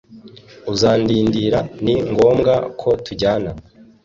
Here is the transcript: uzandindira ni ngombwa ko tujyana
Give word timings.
uzandindira 0.73 1.59
ni 1.83 1.95
ngombwa 2.11 2.53
ko 2.79 2.89
tujyana 3.05 3.51